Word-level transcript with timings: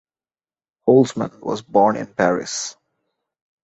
Holzman 0.87 1.41
was 1.41 1.61
born 1.61 1.95
in 1.95 2.07
Paris. 2.07 2.75